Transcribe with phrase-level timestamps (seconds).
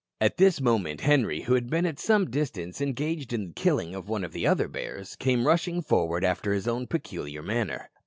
[0.19, 4.09] At this moment Henri, who had been at some distance engaged in the killing of
[4.09, 7.87] one of the other bears, came rushing forward after his own peculiar manner.